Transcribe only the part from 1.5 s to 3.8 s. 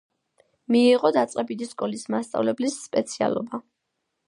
სკოლის მასწავლებლის სპეციალობა.